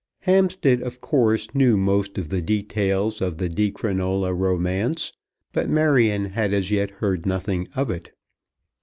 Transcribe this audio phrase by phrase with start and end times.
[0.21, 5.11] Hampstead, of course, knew most of the details of the Di Crinola romance,
[5.51, 8.11] but Marion had as yet heard nothing of it.